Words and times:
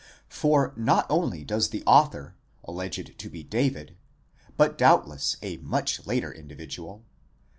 For 0.29 0.73
not 0.75 1.05
only 1.11 1.43
does 1.45 1.69
the 1.69 1.83
author, 1.85 2.33
alleged 2.63 3.19
to 3.19 3.29
be 3.29 3.43
David, 3.43 3.97
but 4.57 4.75
doubtless 4.75 5.37
a 5.43 5.57
much 5.57 6.07
later 6.07 6.33
indi 6.33 6.55
vidual 6.55 7.03